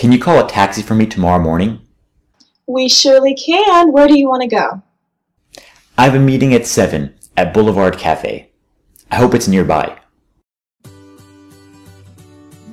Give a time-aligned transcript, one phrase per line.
[0.00, 1.80] Can you call a taxi for me tomorrow morning?
[2.66, 3.92] We surely can.
[3.92, 4.82] Where do you want to go?
[5.96, 8.50] I have a meeting at 7 at Boulevard Cafe.
[9.10, 9.98] I hope it's nearby.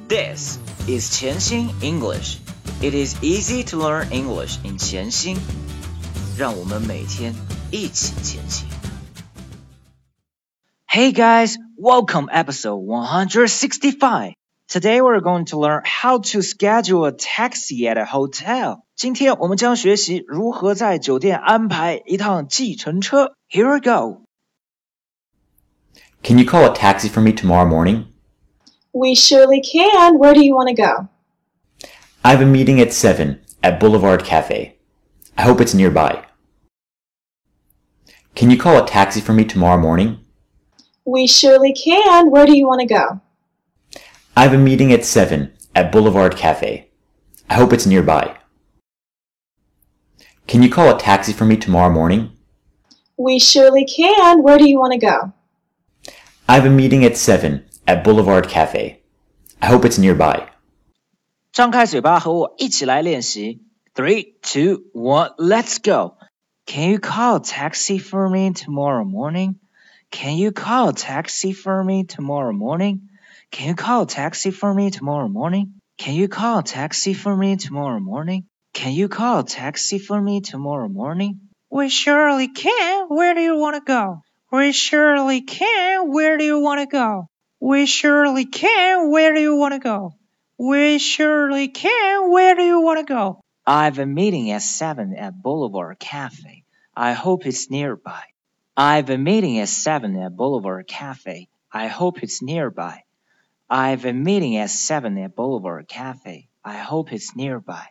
[0.08, 2.40] This is 潜心 English.
[2.82, 5.38] It is easy to learn English in 潜心。
[6.38, 7.34] 让我们每天
[7.72, 8.68] 一起前行。
[10.88, 14.34] Hey guys, welcome episode 165.
[14.68, 18.84] Today we're going to learn how to schedule a taxi at a hotel.
[18.96, 23.36] 今天我们将学习如何在酒店安排一趟计程车。
[23.50, 24.24] Here we go.
[26.24, 28.06] Can you call a taxi for me tomorrow morning?
[28.92, 30.18] We surely can.
[30.18, 31.08] Where do you want to go?
[32.24, 34.76] I have a meeting at 7 at Boulevard Cafe.
[35.38, 36.26] I hope it's nearby.
[38.34, 40.20] Can you call a taxi for me tomorrow morning?
[41.06, 42.32] We surely can.
[42.32, 43.22] Where do you want to go?
[44.38, 46.90] I have a meeting at 7 at Boulevard Cafe.
[47.50, 48.38] I hope it's nearby.
[50.48, 52.32] Can you call a taxi for me tomorrow morning?
[53.18, 54.44] We surely can.
[54.44, 55.34] Where do you want to go?
[56.48, 59.02] I have a meeting at 7 at Boulevard Cafe.
[59.62, 60.50] I hope it's nearby.
[61.52, 63.62] 张开嘴巴和我一起来练习。
[63.94, 66.18] Three, two, one, let's go.
[66.66, 69.56] Can you call a taxi for me tomorrow morning?
[70.10, 73.02] Can you call a taxi for me tomorrow morning?
[73.51, 75.81] Can you call a taxi for me tomorrow morning?
[75.97, 78.45] Can you call a taxi for me tomorrow morning?
[78.75, 81.41] Can you call a taxi for me tomorrow morning?
[81.71, 83.07] We surely can.
[83.09, 84.23] Where do you want to go?
[84.53, 86.13] We surely can.
[86.13, 87.29] Where do you want to go?
[87.61, 89.11] We surely can.
[89.11, 90.13] Where do you want to go?
[90.59, 92.31] We surely can.
[92.31, 93.41] Where do you want to go?
[93.67, 96.65] I've a meeting at 7 at Boulevard Cafe.
[96.95, 98.23] I hope it's nearby.
[98.77, 101.49] I've a meeting at 7 at Boulevard Cafe.
[101.73, 103.03] I hope it's nearby.
[103.70, 106.48] I've a meeting at 7 at Boulevard Cafe.
[106.64, 107.86] I hope it's nearby.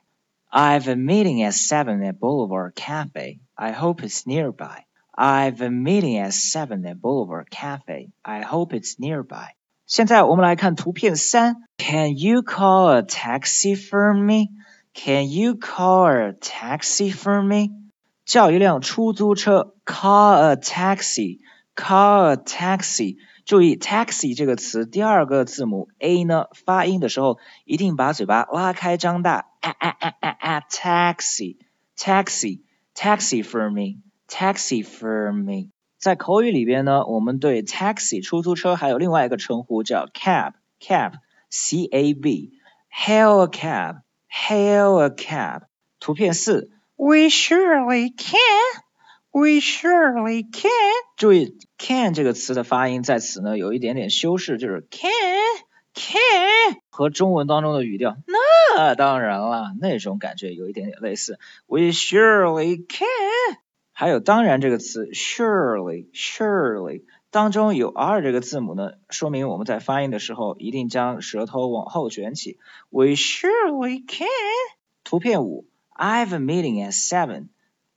[0.53, 3.41] I've a meeting at 7 at Boulevard Cafe.
[3.57, 4.85] I hope it's nearby.
[5.17, 8.11] I've a meeting at 7 at Boulevard Cafe.
[8.25, 9.55] I hope it's nearby.
[9.87, 11.57] 现在我们来看图片三。
[11.77, 14.49] Can you call a taxi for me?
[14.95, 17.71] Can you call a taxi for me?
[18.25, 19.75] 叫一辆出租车。
[19.85, 21.41] Call a taxi.
[21.75, 23.17] Call a taxi.
[23.48, 29.46] 注意，taxi 这个词第二个字母 a 呢，发音的时候一定把嘴巴拉开张大。
[29.62, 35.70] 啊啊啊啊啊！taxi，taxi，taxi for me，taxi for me。
[35.98, 45.62] 在口语里边呢，我们对 taxi 出租车还有另外一个称呼叫 cab，cab，c a b，hail a cab，hail a cab。
[46.02, 48.84] 图片四，We surely can。
[49.38, 50.72] We surely can。
[51.16, 55.12] 注意，can 这个词的发音在此呢有一点点修饰，就是 can
[55.94, 61.38] can 和中文当中的语调，那当然了，那种感觉有一点点类似。
[61.68, 63.60] We surely can。
[63.92, 72.58] 还有当然这个词，surely surely 当中有 r 这个字母呢，说明我们在发音的时候一定将舌头往后卷起。
[72.90, 74.28] We surely can。
[75.04, 77.50] 图片五，I have a meeting at seven。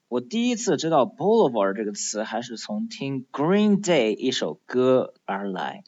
[0.07, 5.83] 我第一次知道 Boulevard 这个词，还是从听 Green Day 一首歌而来。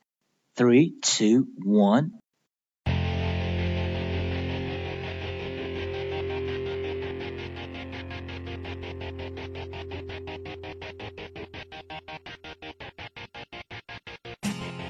[0.55, 2.11] Three, two, one.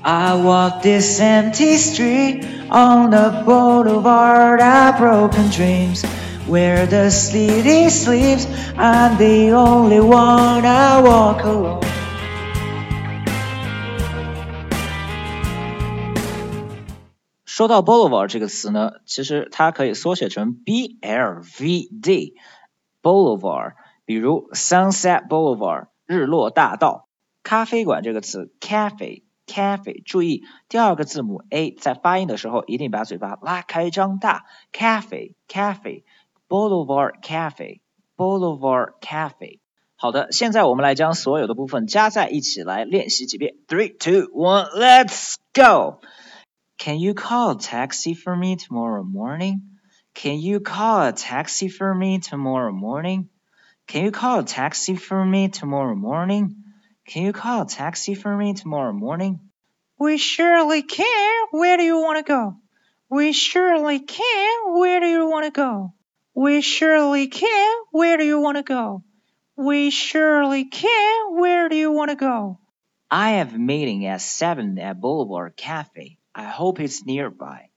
[0.07, 6.05] I walk this empty street on the boulevard of broken dreams
[6.49, 8.47] where the city sleeps.
[8.77, 11.81] I'm the only one I walk alone.
[17.45, 22.35] 说到 boulevard 这个词呢，其实它可以缩写成 B L V D
[23.03, 23.75] boulevard，
[24.05, 27.07] 比如 Sunset Boulevard 日落大道。
[27.45, 29.23] 咖啡馆这个词 cafe。
[29.47, 34.45] cafe，注意第二个字母 a 在发音的时候一定把嘴巴拉开张大。
[34.73, 39.61] cafe，cafe，boulevard cafe，boulevard cafe。
[39.97, 43.55] 好的，现在我们来将所有的部分加在一起来练习几遍。
[43.69, 46.01] Three, two, one, let's go.
[46.79, 49.61] Can you call a taxi for me tomorrow morning?
[50.15, 53.29] Can you call a taxi for me tomorrow morning?
[53.87, 56.57] Can you call a taxi for me tomorrow morning?
[57.08, 59.40] Can you call a taxi for me tomorrow morning?
[59.98, 61.48] We surely can.
[61.52, 62.58] Where do you want to go?
[63.10, 64.76] We surely can.
[64.78, 65.94] Where do you want to go?
[66.36, 67.78] We surely can.
[67.92, 69.04] Where do you want to go?
[69.56, 71.40] We surely can.
[71.40, 72.60] Where do you want to go?
[73.10, 76.18] I have a meeting at 7 at Boulevard Cafe.
[76.36, 77.70] I hope it's nearby.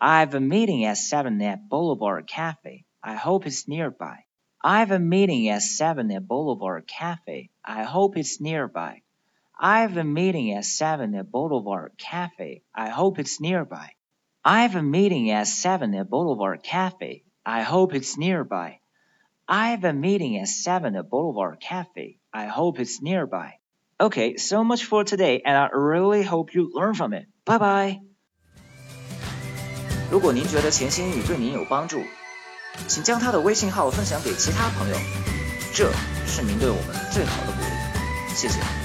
[0.00, 2.84] I have a meeting at 7 at Boulevard Cafe.
[3.00, 4.24] I hope it's nearby.
[4.63, 7.49] I have a meeting at 7 at Boulevard Cafe.
[7.63, 9.01] I hope it's nearby.
[9.57, 12.61] I have a meeting at 7 at Boulevard Cafe.
[12.75, 13.91] I hope it's nearby.
[14.43, 17.23] I have a meeting at 7 at Boulevard Cafe.
[17.45, 18.79] I hope it's nearby.
[19.47, 22.19] I have a meeting at 7 at Boulevard Cafe.
[22.33, 23.55] I hope it's nearby.
[23.99, 27.25] Okay, so much for today, and I really hope you learn from it.
[27.45, 27.99] Bye bye.
[30.11, 32.01] 如果您觉得潜心英语对您有帮助，
[32.86, 34.96] 请将他的微信号分享给其他朋友，
[35.72, 35.92] 这
[36.26, 38.34] 是您对我们最好的鼓励。
[38.34, 38.83] 谢谢。